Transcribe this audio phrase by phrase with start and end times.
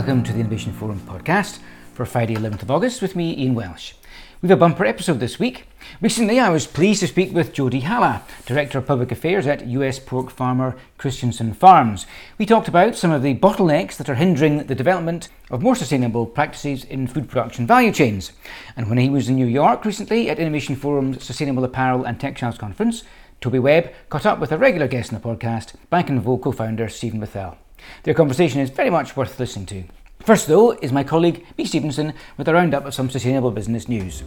[0.00, 1.58] welcome to the Innovation Forum podcast
[1.92, 3.92] for Friday, 11th of August, with me, Ian Welsh.
[4.40, 5.66] We have a bumper episode this week.
[6.00, 9.98] Recently, I was pleased to speak with JoDee Haala, Director of Public Affairs at US
[9.98, 12.06] pork farmer Christensen Farms.
[12.38, 16.24] We talked about some of the bottlenecks that are hindering the development of more sustainable
[16.24, 18.32] practices in food production value chains.
[18.76, 22.56] And when he was in New York recently at Innovation Forum's Sustainable Apparel and Textiles
[22.56, 23.02] Conference,
[23.42, 26.88] Toby Webb caught up with a regular guest in the podcast, Bank & Vogue co-founder
[26.88, 27.58] Steven Bethell.
[28.02, 29.84] Their conversation is very much worth listening to.
[30.20, 34.22] First, though, is my colleague Bea Stevenson with a roundup of some sustainable business news.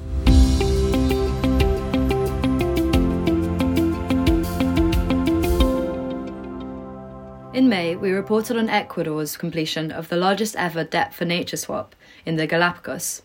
[7.53, 11.95] In May, we reported on Ecuador's completion of the largest ever debt for nature swap
[12.25, 13.21] in the Galapagos.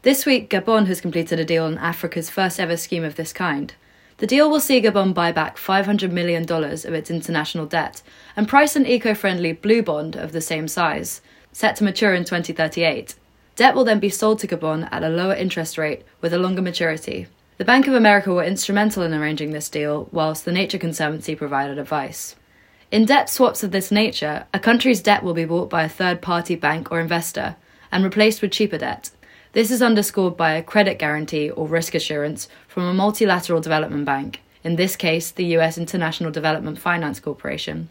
[0.00, 3.74] This week, Gabon has completed a deal on Africa's first ever scheme of this kind.
[4.16, 8.00] The deal will see Gabon buy back $500 million of its international debt
[8.34, 11.20] and price an eco friendly blue bond of the same size
[11.52, 13.14] set to mature in 2038.
[13.56, 16.62] Debt will then be sold to Gabon at a lower interest rate with a longer
[16.62, 17.26] maturity.
[17.58, 21.78] The Bank of America were instrumental in arranging this deal, whilst the Nature Conservancy provided
[21.78, 22.36] advice.
[22.90, 26.22] In debt swaps of this nature, a country's debt will be bought by a third
[26.22, 27.56] party bank or investor
[27.92, 29.10] and replaced with cheaper debt.
[29.52, 34.40] This is underscored by a credit guarantee or risk assurance from a multilateral development bank,
[34.62, 37.90] in this case, the US International Development Finance Corporation.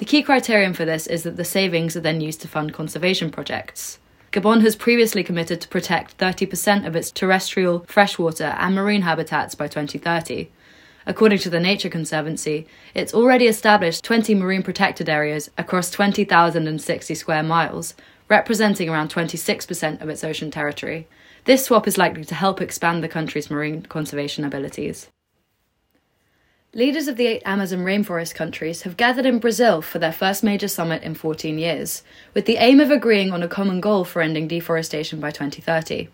[0.00, 3.30] The key criterion for this is that the savings are then used to fund conservation
[3.30, 3.98] projects.
[4.32, 9.68] Gabon has previously committed to protect 30% of its terrestrial, freshwater, and marine habitats by
[9.68, 10.48] 2030.
[11.04, 17.42] According to the Nature Conservancy, it's already established 20 marine protected areas across 20,060 square
[17.42, 17.92] miles,
[18.30, 21.08] representing around 26% of its ocean territory.
[21.44, 25.10] This swap is likely to help expand the country's marine conservation abilities.
[26.72, 30.68] Leaders of the eight Amazon rainforest countries have gathered in Brazil for their first major
[30.68, 34.46] summit in 14 years, with the aim of agreeing on a common goal for ending
[34.46, 36.08] deforestation by 2030.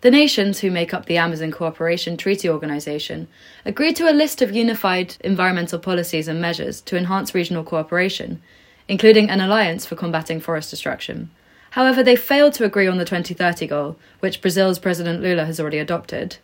[0.00, 3.28] The nations who make up the Amazon Cooperation Treaty Organization
[3.64, 8.42] agreed to a list of unified environmental policies and measures to enhance regional cooperation,
[8.88, 11.30] including an alliance for combating forest destruction.
[11.70, 15.78] However, they failed to agree on the 2030 goal, which Brazil's President Lula has already
[15.78, 16.38] adopted.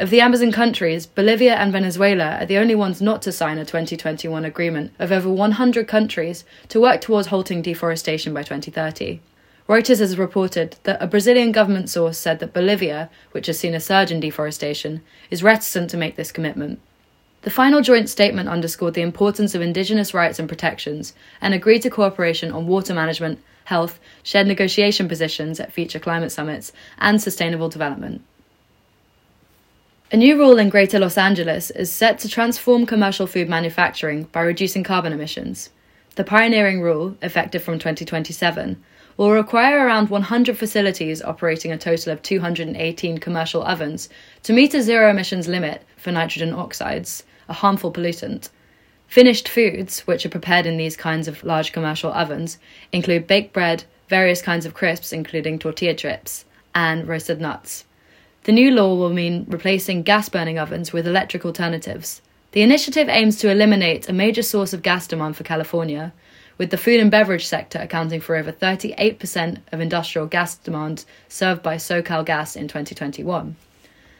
[0.00, 3.64] Of the Amazon countries, Bolivia and Venezuela are the only ones not to sign a
[3.64, 9.20] 2021 agreement of over 100 countries to work towards halting deforestation by 2030.
[9.68, 13.80] Reuters has reported that a Brazilian government source said that Bolivia, which has seen a
[13.80, 16.78] surge in deforestation, is reticent to make this commitment.
[17.42, 21.90] The final joint statement underscored the importance of indigenous rights and protections and agreed to
[21.90, 28.22] cooperation on water management, health, shared negotiation positions at future climate summits, and sustainable development.
[30.10, 34.40] A new rule in Greater Los Angeles is set to transform commercial food manufacturing by
[34.40, 35.68] reducing carbon emissions.
[36.14, 38.82] The pioneering rule, effective from 2027,
[39.18, 44.08] will require around 100 facilities operating a total of 218 commercial ovens
[44.44, 48.48] to meet a zero emissions limit for nitrogen oxides, a harmful pollutant.
[49.08, 52.58] Finished foods, which are prepared in these kinds of large commercial ovens,
[52.92, 57.84] include baked bread, various kinds of crisps, including tortilla chips, and roasted nuts.
[58.48, 62.22] The new law will mean replacing gas burning ovens with electric alternatives.
[62.52, 66.14] The initiative aims to eliminate a major source of gas demand for California,
[66.56, 71.62] with the food and beverage sector accounting for over 38% of industrial gas demand served
[71.62, 73.54] by SoCal Gas in 2021.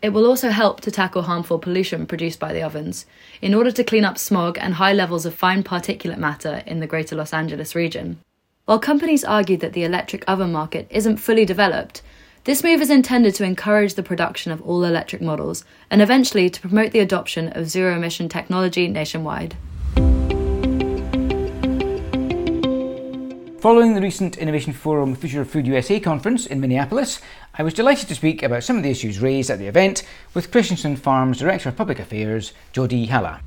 [0.03, 3.07] It will also help to tackle harmful pollution produced by the ovens
[3.41, 6.87] in order to clean up smog and high levels of fine particulate matter in the
[6.87, 8.21] greater Los Angeles region.
[8.67, 12.03] While companies argue that the electric oven market isn't fully developed,
[12.49, 16.63] this move is intended to encourage the production of all electric models and eventually to
[16.63, 19.55] promote the adoption of zero emission technology nationwide.
[23.61, 27.21] Following the recent Innovation Forum Future of Food USA conference in Minneapolis,
[27.53, 30.03] I was delighted to speak about some of the issues raised at the event
[30.33, 33.41] with Christensen Farms Director of Public Affairs, JoDee Haala.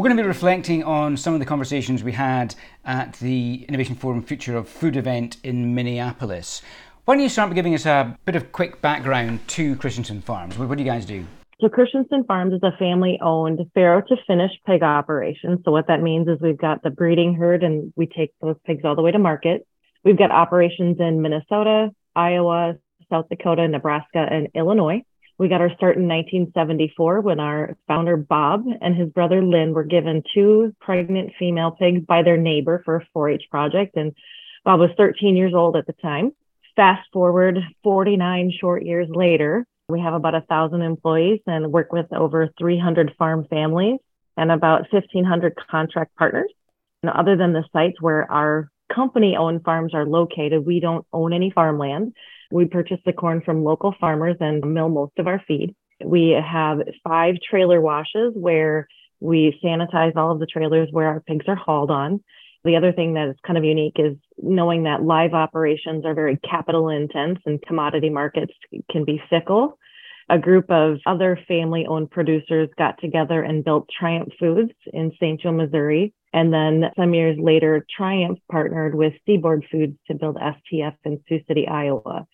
[0.00, 2.54] We're going to be reflecting on some of the conversations we had
[2.86, 6.62] at the Innovation Forum Future of Food event in Minneapolis.
[7.04, 10.56] Why don't you start by giving us a bit of quick background to Christensen Farms?
[10.56, 11.26] What, what do you guys do?
[11.60, 15.60] So Christensen Farms is a family-owned farrow to finish pig operation.
[15.66, 18.86] So what that means is we've got the breeding herd and we take those pigs
[18.86, 19.66] all the way to market.
[20.02, 22.76] We've got operations in Minnesota, Iowa,
[23.10, 25.02] South Dakota, Nebraska, and Illinois.
[25.40, 29.84] We got our start in 1974 when our founder Bob and his brother Lynn were
[29.84, 33.96] given two pregnant female pigs by their neighbor for a 4 H project.
[33.96, 34.12] And
[34.66, 36.32] Bob was 13 years old at the time.
[36.76, 42.12] Fast forward 49 short years later, we have about a thousand employees and work with
[42.12, 43.98] over 300 farm families
[44.36, 46.52] and about 1,500 contract partners.
[47.02, 51.32] And other than the sites where our company owned farms are located, we don't own
[51.32, 52.12] any farmland.
[52.50, 55.74] We purchase the corn from local farmers and mill most of our feed.
[56.04, 58.88] We have five trailer washes where
[59.20, 62.22] we sanitize all of the trailers where our pigs are hauled on.
[62.64, 66.38] The other thing that is kind of unique is knowing that live operations are very
[66.38, 68.52] capital intense and commodity markets
[68.90, 69.78] can be fickle.
[70.28, 75.40] A group of other family owned producers got together and built Triumph Foods in St.
[75.40, 76.14] Joe, Missouri.
[76.32, 81.40] And then some years later, Triumph partnered with Seaboard Foods to build STF in Sioux
[81.48, 82.26] City, Iowa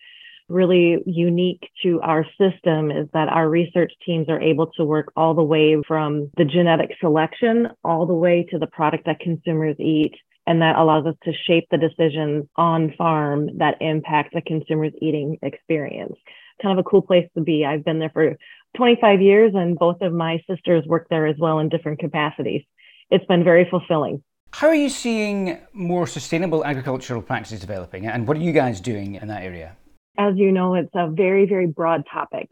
[0.49, 5.33] really unique to our system is that our research teams are able to work all
[5.33, 10.13] the way from the genetic selection all the way to the product that consumers eat.
[10.45, 15.37] And that allows us to shape the decisions on farm that impact the consumer's eating
[15.41, 16.13] experience.
[16.61, 17.65] Kind of a cool place to be.
[17.65, 18.37] I've been there for
[18.77, 22.61] 25 years and both of my sisters work there as well in different capacities.
[23.09, 24.23] It's been very fulfilling.
[24.51, 29.15] How are you seeing more sustainable agricultural practices developing and what are you guys doing
[29.15, 29.75] in that area?
[30.17, 32.49] As you know, it's a very, very broad topic.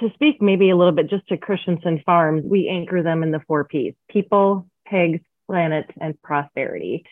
[0.00, 3.40] To speak maybe a little bit just to Christensen Farms, we anchor them in the
[3.46, 7.04] four P's people, pigs, planet, and prosperity.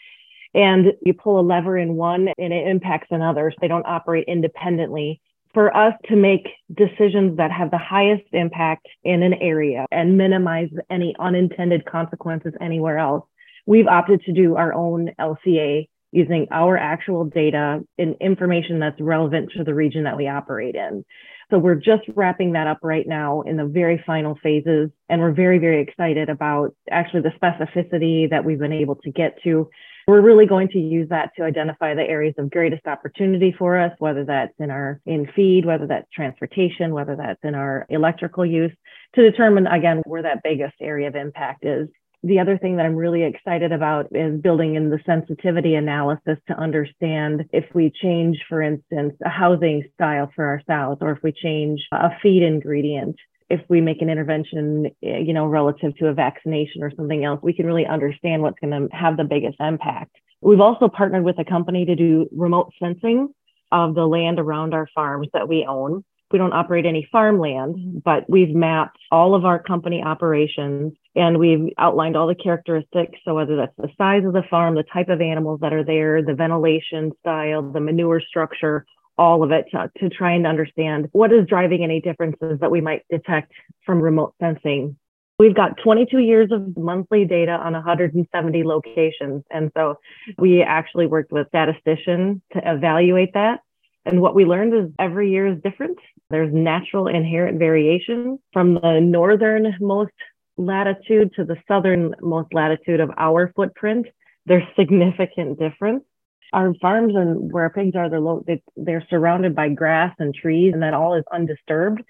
[0.55, 3.51] And you pull a lever in one and it impacts another.
[3.51, 5.21] So they don't operate independently.
[5.53, 10.71] For us to make decisions that have the highest impact in an area and minimize
[10.89, 13.25] any unintended consequences anywhere else,
[13.67, 19.53] we've opted to do our own LCA using our actual data and information that's relevant
[19.57, 21.05] to the region that we operate in.
[21.51, 24.91] So we're just wrapping that up right now in the very final phases.
[25.09, 29.43] And we're very, very excited about actually the specificity that we've been able to get
[29.43, 29.69] to.
[30.07, 33.93] We're really going to use that to identify the areas of greatest opportunity for us,
[33.99, 38.73] whether that's in our in feed, whether that's transportation, whether that's in our electrical use,
[39.15, 41.89] to determine again where that biggest area of impact is
[42.23, 46.59] the other thing that I'm really excited about is building in the sensitivity analysis to
[46.59, 51.81] understand if we change, for instance, a housing style for ourselves, or if we change
[51.93, 53.17] a feed ingredient,
[53.49, 57.41] if we make an intervention, eh, you know, relative to a vaccination or something else,
[57.43, 60.15] we can really understand what's going to have the biggest impact.
[60.43, 63.29] We've also partnered with a company to do remote sensing
[63.73, 68.29] of the land around our farms that we own we don't operate any farmland, but
[68.29, 73.19] we've mapped all of our company operations and we've outlined all the characteristics.
[73.25, 76.23] So whether that's the size of the farm, the type of animals that are there,
[76.23, 78.85] the ventilation style, the manure structure,
[79.19, 82.81] all of it to, to try and understand what is driving any differences that we
[82.81, 83.53] might detect
[83.85, 84.97] from remote sensing.
[85.39, 89.43] We've got 22 years of monthly data on 170 locations.
[89.51, 89.99] And so
[90.39, 93.61] we actually worked with statisticians to evaluate that.
[94.05, 95.99] And what we learned is every year is different.
[96.31, 100.13] There's natural inherent variation from the northernmost
[100.61, 104.07] latitude to the southernmost latitude of our footprint.
[104.47, 106.05] There's significant difference.
[106.53, 110.35] Our farms and where our pigs are, they're, low, they, they're surrounded by grass and
[110.35, 112.03] trees, and that all is undisturbed.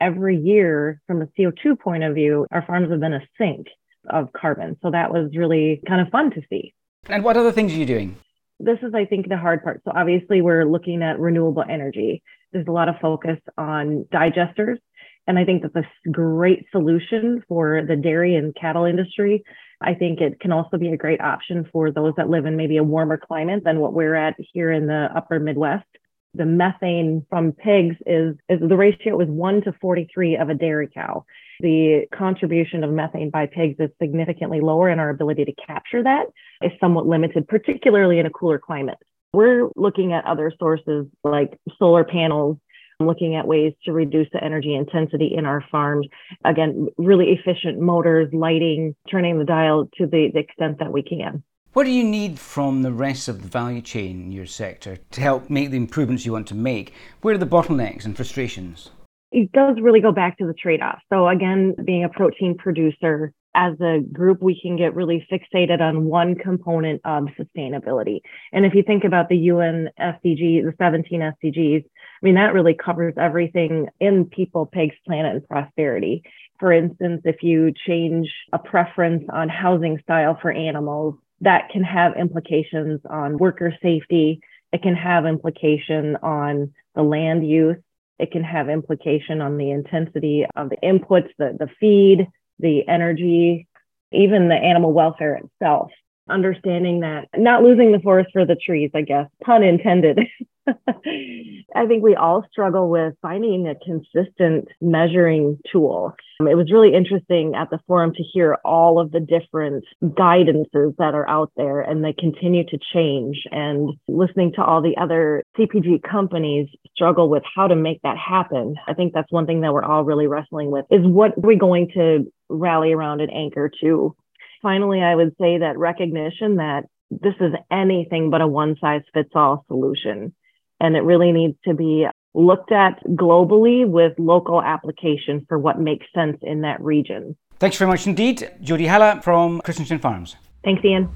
[0.00, 3.68] Every year, from a CO2 point of view, our farms have been a sink
[4.10, 4.76] of carbon.
[4.82, 6.74] So that was really kind of fun to see.
[7.08, 8.16] And what other things are you doing?
[8.58, 9.82] this is, I think, the hard part.
[9.84, 12.22] So obviously, we're looking at renewable energy.
[12.52, 14.78] There's a lot of focus on digesters.
[15.26, 19.44] And I think that's a great solution for the dairy and cattle industry.
[19.80, 22.76] I think it can also be a great option for those that live in maybe
[22.76, 25.86] a warmer climate than what we're at here in the upper Midwest.
[26.34, 30.88] The methane from pigs is, is the ratio is one to 43 of a dairy
[30.92, 31.24] cow
[31.60, 36.26] the contribution of methane by pigs is significantly lower and our ability to capture that
[36.62, 38.98] is somewhat limited, particularly in a cooler climate.
[39.32, 42.58] We're looking at other sources like solar panels,
[43.00, 46.06] looking at ways to reduce the energy intensity in our farms.
[46.44, 51.42] Again, really efficient motors, lighting, turning the dial to the, the extent that we can.
[51.72, 55.20] What do you need from the rest of the value chain in your sector to
[55.20, 56.94] help make the improvements you want to make?
[57.20, 58.90] Where are the bottlenecks and frustrations?
[59.32, 60.98] it does really go back to the trade off.
[61.12, 66.04] So, again, being a protein producer, as a group, we can get really fixated on
[66.04, 68.20] one component of sustainability.
[68.52, 72.74] And if you think about the UN SDG, the 17 SDGs, I mean, that really
[72.74, 76.22] covers everything in people, pigs, planet, and prosperity.
[76.60, 82.16] For instance, if you change a preference on housing style for animals, that can have
[82.16, 84.40] implications on worker safety.
[84.72, 87.76] It can have implication on the land use
[88.18, 92.26] it can have implication on the intensity of the inputs, the, the feed,
[92.58, 93.66] the energy,
[94.12, 95.90] even the animal welfare itself.
[96.28, 100.20] Understanding that not losing the forest for the trees, I guess, pun intended.
[101.74, 106.14] I think we all struggle with finding a consistent measuring tool.
[106.40, 110.96] Um, it was really interesting at the forum to hear all of the different guidances
[110.98, 113.44] that are out there and they continue to change.
[113.50, 118.74] And listening to all the other CPG companies struggle with how to make that happen.
[118.86, 121.56] I think that's one thing that we're all really wrestling with is what are we
[121.56, 124.16] going to rally around and anchor to?
[124.62, 129.30] Finally, I would say that recognition that this is anything but a one size fits
[129.34, 130.34] all solution.
[130.80, 136.06] And it really needs to be looked at globally with local application for what makes
[136.14, 137.36] sense in that region.
[137.58, 140.36] Thanks very much indeed, JoDee Haala from Christensen Farms.
[140.62, 141.08] Thanks, Ian.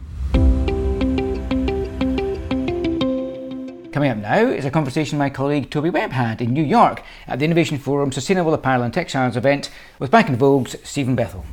[3.92, 7.38] Coming up now is a conversation my colleague Toby Webb had in New York at
[7.38, 11.44] the Innovation Forum Sustainable Apparel and Textiles event with Bank & Vogue's Steven Bethell.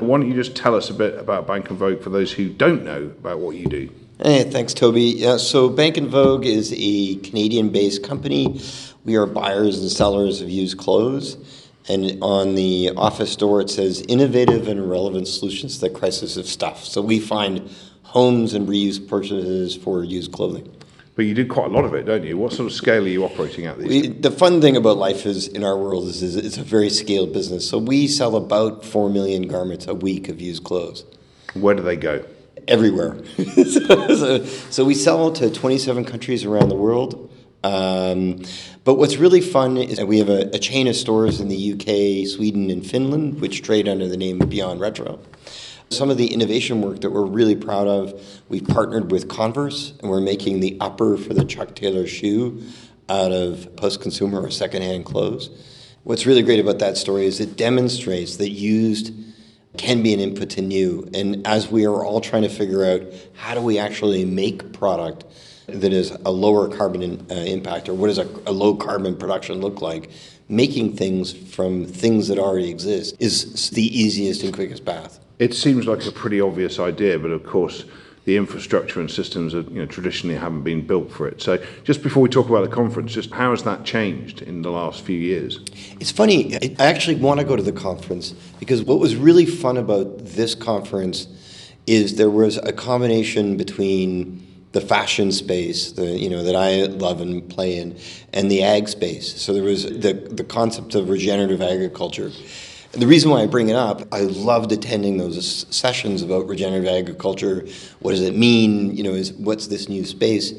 [0.00, 2.48] Why don't you just tell us a bit about Bank & Vogue for those who
[2.48, 3.88] don't know about what you do?
[4.24, 5.02] Hey, thanks, Toby.
[5.02, 8.60] Yeah, so Bank & Vogue is a Canadian-based company.
[9.04, 11.36] We are buyers and sellers of used clothes.
[11.88, 16.46] And on the office door, it says innovative and relevant solutions to the crisis of
[16.46, 16.84] stuff.
[16.84, 17.68] So we find
[18.04, 20.72] homes and reuse purchases for used clothing.
[21.16, 22.38] But you do quite a lot of it, don't you?
[22.38, 23.88] What sort of scale are you operating at these?
[23.88, 26.90] We, the fun thing about life is in our world is, is it's a very
[26.90, 27.68] scaled business.
[27.68, 31.04] So we sell about four million garments a week of used clothes.
[31.54, 32.24] Where do they go?
[32.68, 33.16] Everywhere.
[33.64, 37.30] so, so, we sell to 27 countries around the world.
[37.64, 38.42] Um,
[38.84, 41.72] but what's really fun is that we have a, a chain of stores in the
[41.72, 45.20] UK, Sweden, and Finland, which trade under the name Beyond Retro.
[45.90, 50.10] Some of the innovation work that we're really proud of, we've partnered with Converse and
[50.10, 52.62] we're making the upper for the Chuck Taylor shoe
[53.08, 55.50] out of post consumer or secondhand clothes.
[56.04, 59.12] What's really great about that story is it demonstrates that used
[59.76, 61.08] can be an input to new.
[61.14, 63.02] And as we are all trying to figure out
[63.34, 65.24] how do we actually make product
[65.66, 69.16] that is a lower carbon in, uh, impact or what does a, a low carbon
[69.16, 70.10] production look like,
[70.48, 75.20] making things from things that already exist is the easiest and quickest path.
[75.38, 77.84] It seems like a pretty obvious idea, but of course,
[78.24, 81.42] the infrastructure and systems that you know, traditionally haven't been built for it.
[81.42, 84.70] So, just before we talk about the conference, just how has that changed in the
[84.70, 85.60] last few years?
[85.98, 86.56] It's funny.
[86.78, 90.54] I actually want to go to the conference because what was really fun about this
[90.54, 91.26] conference
[91.86, 97.20] is there was a combination between the fashion space, the you know that I love
[97.20, 97.98] and play in,
[98.32, 99.40] and the ag space.
[99.40, 102.30] So there was the the concept of regenerative agriculture
[102.92, 107.66] the reason why I bring it up, I loved attending those sessions about regenerative agriculture.
[108.00, 108.94] What does it mean?
[108.94, 110.52] You know, is what's this new space?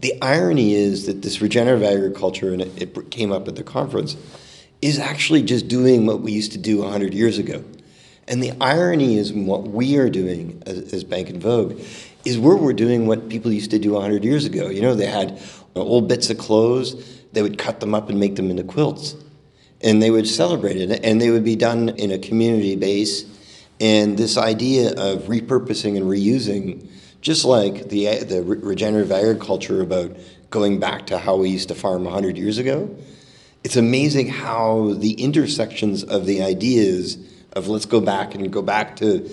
[0.00, 4.16] The irony is that this regenerative agriculture, and it, it came up at the conference,
[4.82, 7.64] is actually just doing what we used to do 100 years ago.
[8.26, 11.80] And the irony is what we are doing as, as Bank and Vogue
[12.24, 14.68] is where we're doing what people used to do 100 years ago.
[14.68, 15.40] You know, they had
[15.76, 19.14] old bits of clothes, they would cut them up and make them into quilts
[19.80, 23.24] and they would celebrate it, and they would be done in a community base.
[23.80, 26.88] And this idea of repurposing and reusing,
[27.20, 30.16] just like the the regenerative agriculture about
[30.50, 32.94] going back to how we used to farm 100 years ago,
[33.64, 37.18] it's amazing how the intersections of the ideas
[37.52, 39.28] of let's go back and go back to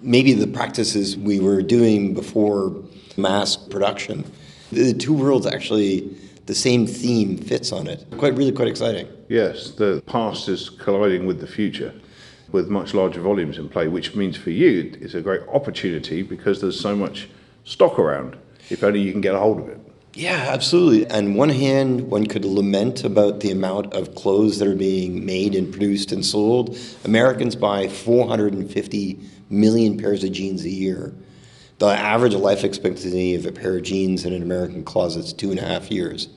[0.00, 2.74] maybe the practices we were doing before
[3.16, 4.24] mass production.
[4.70, 8.06] The two worlds actually the same theme fits on it.
[8.18, 9.08] Quite really quite exciting.
[9.28, 11.94] Yes, the past is colliding with the future
[12.52, 16.60] with much larger volumes in play, which means for you it's a great opportunity because
[16.60, 17.28] there's so much
[17.64, 18.36] stock around.
[18.70, 19.80] If only you can get a hold of it.
[20.14, 21.10] Yeah, absolutely.
[21.10, 25.56] On one hand, one could lament about the amount of clothes that are being made
[25.56, 26.78] and produced and sold.
[27.04, 29.18] Americans buy 450
[29.50, 31.12] million pairs of jeans a year.
[31.84, 35.50] The average life expectancy of a pair of jeans in an American closet is two
[35.50, 36.28] and a half years.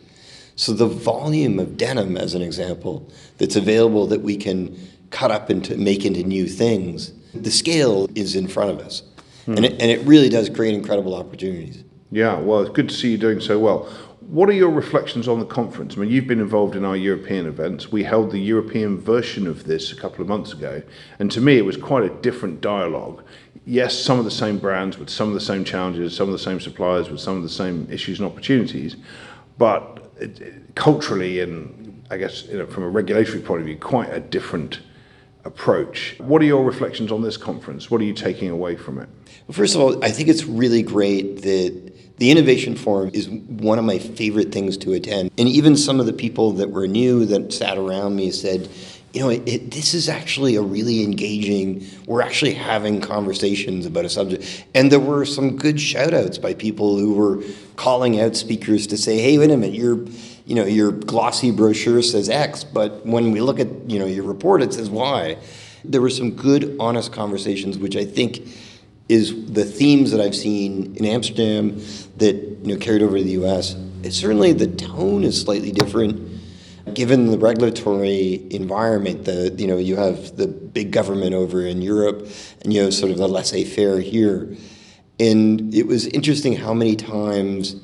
[0.57, 4.77] So the volume of denim, as an example, that's available that we can
[5.09, 9.03] cut up into make into new things, the scale is in front of us,
[9.45, 9.53] hmm.
[9.53, 11.81] and it, and it really does create incredible opportunities.
[12.11, 13.89] Yeah, well, it's good to see you doing so well.
[14.19, 15.95] What are your reflections on the conference?
[15.95, 17.93] I mean, you've been involved in our European events.
[17.93, 20.83] We held the European version of this a couple of months ago,
[21.19, 23.23] and to me, it was quite a different dialogue.
[23.69, 26.39] Yes, some of the same brands with some of the same challenges, some of the
[26.39, 28.95] same suppliers with some of the same issues and opportunities,
[29.57, 33.77] but it, it, culturally and I guess you know, from a regulatory point of view,
[33.77, 34.79] quite a different
[35.43, 36.15] approach.
[36.19, 37.91] What are your reflections on this conference?
[37.91, 39.09] What are you taking away from it?
[39.47, 43.79] Well, first of all, I think it's really great that the Innovation Forum is one
[43.79, 45.29] of my favorite things to attend.
[45.37, 48.69] And even some of the people that were new that sat around me said,
[49.17, 54.05] you know, it, it, this is actually a really engaging, we're actually having conversations about
[54.05, 54.63] a subject.
[54.75, 57.43] And there were some good shout outs by people who were
[57.77, 60.05] calling out speakers to say, hey, wait a minute, your,
[60.45, 64.23] you know, your glossy brochure says X, but when we look at, you know, your
[64.23, 65.35] report, it says Y.
[65.83, 68.47] There were some good, honest conversations, which I think
[69.09, 71.81] is the themes that I've seen in Amsterdam
[72.17, 73.75] that, you know, carried over to the U.S.
[74.03, 76.26] It's certainly the tone is slightly different
[76.97, 82.27] given the regulatory environment, the you know you have the big government over in Europe,
[82.63, 84.57] and you have sort of the laissez-faire here,
[85.19, 87.75] and it was interesting how many times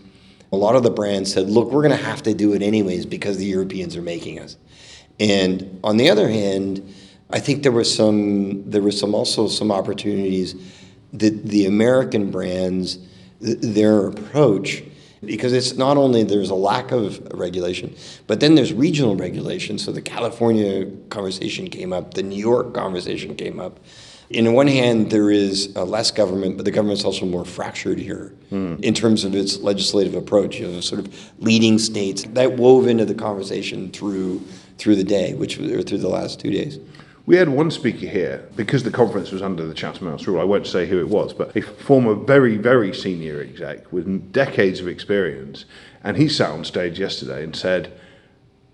[0.52, 3.06] a lot of the brands said, "Look, we're going to have to do it anyways
[3.06, 4.58] because the Europeans are making us,"
[5.20, 6.82] and on the other hand,
[7.30, 10.56] I think there was some there was some also some opportunities
[11.14, 12.98] that the American brands
[13.40, 14.82] their approach
[15.26, 17.96] because it's not only there's a lack of regulation,
[18.28, 19.78] but then there's regional regulation.
[19.78, 23.80] So the California conversation came up, the New York conversation came up.
[24.30, 28.82] In one hand, there is less government, but the government's also more fractured here mm.
[28.82, 30.60] in terms of its legislative approach.
[30.60, 34.42] You know, sort of leading states that wove into the conversation through
[34.78, 36.80] through the day, which or through the last two days.
[37.26, 40.44] We had one speaker here, because the conference was under the Chatham House rule, I
[40.44, 44.90] won't say who it was, but a former very, very senior exec with decades of
[44.90, 45.64] experience.
[46.04, 47.94] And he sat on stage yesterday and said,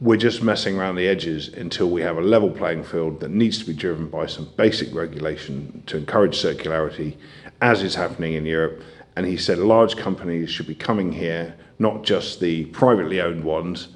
[0.01, 3.59] We're just messing around the edges until we have a level playing field that needs
[3.59, 7.17] to be driven by some basic regulation to encourage circularity,
[7.61, 8.81] as is happening in Europe.
[9.15, 13.89] And he said large companies should be coming here, not just the privately owned ones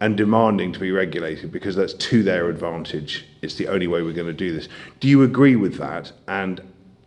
[0.00, 3.26] and demanding to be regulated because that's to their advantage.
[3.42, 4.68] It's the only way we're going to do this.
[4.98, 6.12] Do you agree with that?
[6.26, 6.62] And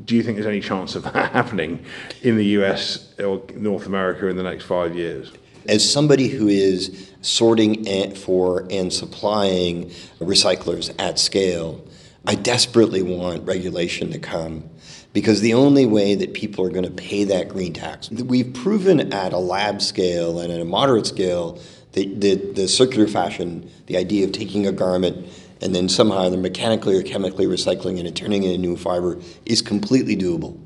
[0.05, 1.83] do you think there's any chance of that happening
[2.21, 5.31] in the US or North America in the next five years?
[5.67, 11.83] As somebody who is sorting for and supplying recyclers at scale,
[12.25, 14.69] I desperately want regulation to come
[15.13, 19.13] because the only way that people are going to pay that green tax, we've proven
[19.13, 21.59] at a lab scale and at a moderate scale
[21.93, 25.27] the, the, the circular fashion, the idea of taking a garment
[25.61, 29.17] and then somehow either mechanically or chemically recycling it and turning it into new fiber
[29.45, 30.59] is completely doable.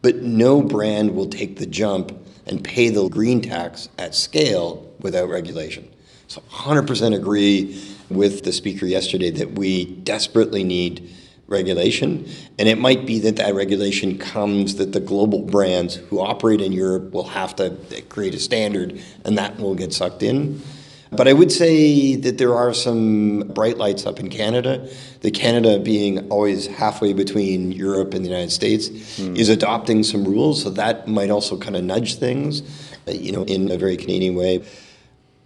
[0.00, 5.28] But no brand will take the jump and pay the green tax at scale without
[5.28, 5.88] regulation.
[6.28, 11.12] So 100% agree with the speaker yesterday that we desperately need
[11.48, 12.28] regulation.
[12.58, 16.72] And it might be that that regulation comes that the global brands who operate in
[16.72, 17.76] Europe will have to
[18.08, 20.62] create a standard and that will get sucked in.
[21.10, 24.86] But I would say that there are some bright lights up in Canada.
[25.22, 29.34] The Canada, being always halfway between Europe and the United States, mm.
[29.34, 32.60] is adopting some rules, so that might also kind of nudge things,
[33.08, 34.62] uh, you know, in a very Canadian way.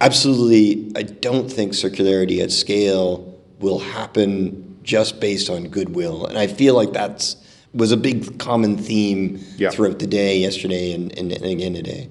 [0.01, 6.25] Absolutely, I don't think circularity at scale will happen just based on goodwill.
[6.25, 7.37] And I feel like that's
[7.73, 9.69] was a big common theme yeah.
[9.69, 12.07] throughout the day, yesterday, and, and, and again today.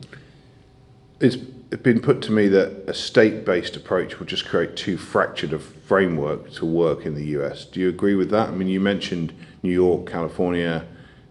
[1.21, 5.59] It's been put to me that a state-based approach will just create too fractured a
[5.59, 7.65] framework to work in the US.
[7.65, 8.49] Do you agree with that?
[8.49, 9.33] I mean, you mentioned
[9.63, 10.85] New York, California.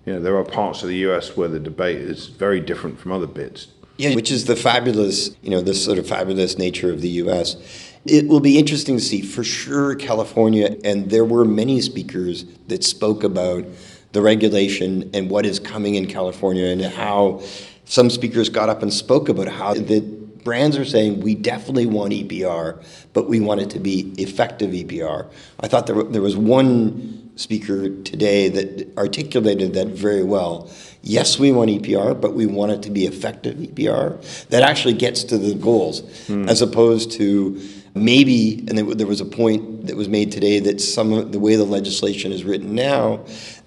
[0.06, 3.12] You know, there are parts of the US where the debate is very different from
[3.12, 3.68] other bits.
[3.98, 7.56] Yeah, which is the fabulous, you know, this sort of fabulous nature of the US
[8.06, 12.84] it will be interesting to see for sure California, and there were many speakers that
[12.84, 13.66] spoke about
[14.12, 17.42] the regulation and what is coming in California and how
[17.86, 20.02] some speakers got up and spoke about how the
[20.44, 22.84] brands are saying we definitely want EPR,
[23.14, 25.30] but we want it to be effective EPR.
[25.60, 30.70] I thought there, there was one speaker today that articulated that very well.
[31.04, 35.24] Yes, we want EPR, but we want it to be effective EPR that actually gets
[35.26, 36.48] to the goals, hmm.
[36.50, 37.60] as opposed to
[37.94, 41.56] maybe, and there was a point that was made today that some of the way
[41.56, 43.24] the legislation is written now,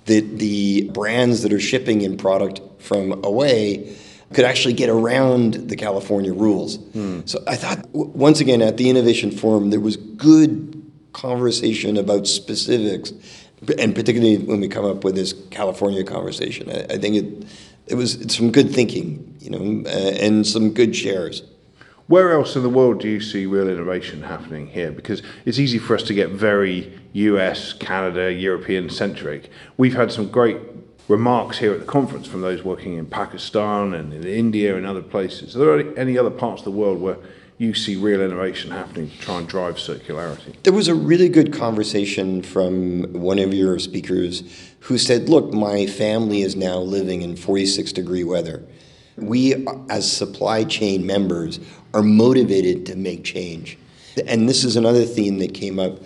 [0.07, 3.97] that the brands that are shipping in product from away
[4.33, 6.77] could actually get around the California rules.
[6.77, 7.21] Hmm.
[7.25, 10.83] So I thought, once again, at the Innovation Forum, there was good
[11.13, 13.13] conversation about specifics,
[13.79, 16.69] and particularly when we come up with this California conversation.
[16.71, 17.47] I, I think it,
[17.87, 21.43] it was some good thinking, you know, uh, and some good shares.
[22.07, 24.93] Where else in the world do you see real innovation happening here?
[24.93, 29.51] Because it's easy for us to get very US, Canada, European centric.
[29.79, 30.59] We've had some great
[31.09, 35.01] remarks here at the conference from those working in Pakistan and in India and other
[35.01, 35.57] places.
[35.57, 37.17] Are there any other parts of the world where
[37.57, 40.63] you see real innovation happening to try and drive circularity?
[40.63, 44.43] There was a really good conversation from one of your speakers
[44.81, 48.63] who said, Look, my family is now living in 46 degree weather.
[49.17, 51.61] We, as supply chain members,
[51.93, 53.79] are motivated to make change.
[54.27, 55.99] And this is another theme that came up.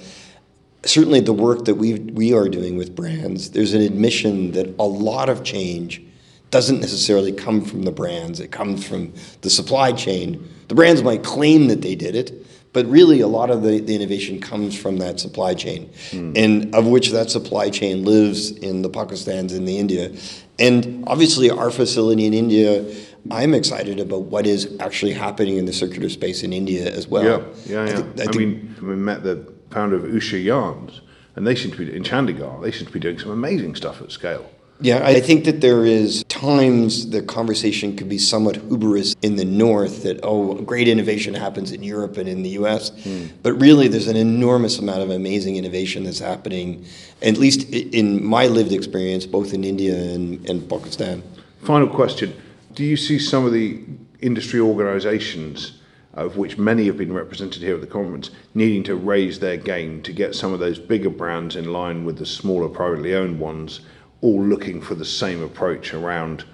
[0.85, 4.85] certainly the work that we we are doing with brands, there's an admission that a
[4.85, 6.03] lot of change
[6.51, 8.41] doesn't necessarily come from the brands.
[8.41, 10.49] It comes from the supply chain.
[10.69, 13.95] The brands might claim that they did it, but really a lot of the, the
[13.95, 16.37] innovation comes from that supply chain, mm.
[16.37, 20.13] and of which that supply chain lives in the Pakistans and the India.
[20.59, 22.85] And obviously, our facility in India.
[23.31, 27.25] I'm excited about what is actually happening in the circular space in India as well.
[27.67, 27.93] Yeah, yeah, yeah.
[27.93, 31.03] I, think, I, I mean, we met the founder of Usha Yarns,
[31.37, 32.63] and they seem to be in Chandigarh.
[32.63, 34.49] They seem to be doing some amazing stuff at scale.
[34.81, 39.45] Yeah, I think that there is times the conversation could be somewhat hubris in the
[39.45, 42.91] north that, oh, great innovation happens in Europe and in the US.
[42.91, 43.31] Mm.
[43.43, 46.85] But really, there's an enormous amount of amazing innovation that's happening,
[47.23, 51.23] at least in my lived experience, both in India and, and Pakistan.
[51.63, 52.33] Final question
[52.75, 53.81] Do you see some of the
[54.21, 55.75] industry organizations?
[56.15, 60.03] Of which many have been represented here at the conference, needing to raise their game
[60.03, 63.83] to get some of those bigger brands in line with the smaller privately owned ones
[64.21, 66.45] all looking for the same approach around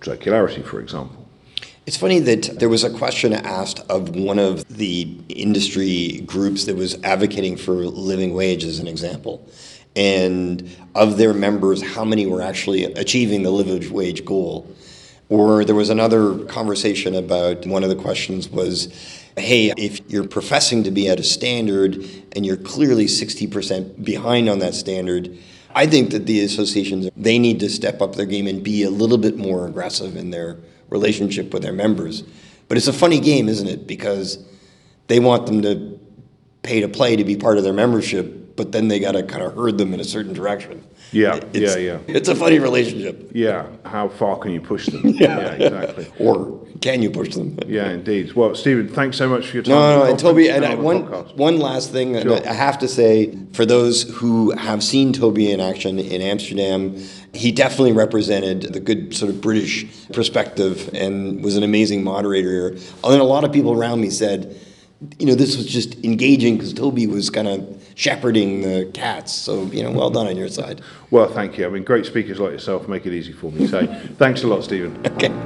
[0.00, 1.24] circularity, for example.
[1.86, 6.76] It's funny that there was a question asked of one of the industry groups that
[6.76, 9.46] was advocating for living wage as an example.
[9.94, 14.66] And of their members, how many were actually achieving the living wage goal?
[15.28, 18.86] Or there was another conversation about one of the questions was,
[19.36, 22.02] hey, if you're professing to be at a standard
[22.34, 25.36] and you're clearly 60% behind on that standard,
[25.74, 28.90] I think that the associations they need to step up their game and be a
[28.90, 30.58] little bit more aggressive in their
[30.88, 32.22] relationship with their members.
[32.68, 33.86] But it's a funny game, isn't it?
[33.86, 34.38] Because
[35.08, 35.98] they want them to
[36.62, 39.42] pay to play to be part of their membership, but then they got to kind
[39.42, 40.84] of herd them in a certain direction.
[41.12, 41.98] Yeah, it's, yeah, yeah.
[42.08, 43.30] It's a funny relationship.
[43.32, 45.02] Yeah, how far can you push them?
[45.04, 45.38] yeah.
[45.38, 46.12] yeah, exactly.
[46.18, 47.58] or can you push them?
[47.66, 48.34] yeah, indeed.
[48.34, 49.72] Well, Steven, thanks so much for your time.
[49.72, 52.46] No, no, and Toby, and I, one one last thing, sure.
[52.46, 56.96] I have to say, for those who have seen Toby in action in Amsterdam,
[57.32, 62.68] he definitely represented the good sort of British perspective and was an amazing moderator.
[62.68, 64.60] And then a lot of people around me said
[65.18, 69.32] you know, this was just engaging because Toby was kind of shepherding the cats.
[69.34, 70.80] So, you know, well done on your side.
[71.10, 71.66] Well, thank you.
[71.66, 73.66] I mean, great speakers like yourself make it easy for me.
[73.66, 73.86] So,
[74.18, 74.94] thanks a lot, Steven.
[75.14, 75.43] Okay.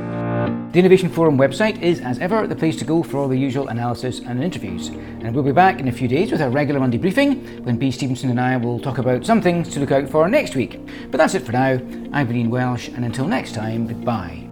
[0.70, 3.68] The Innovation Forum website is, as ever, the place to go for all the usual
[3.68, 4.88] analysis and interviews.
[4.88, 7.90] And we'll be back in a few days with our regular Monday briefing when Bea
[7.90, 10.78] Stevenson and I will talk about some things to look out for next week.
[11.11, 11.81] But that's it for now.
[12.12, 14.47] I've been Welsh, and until next time, goodbye.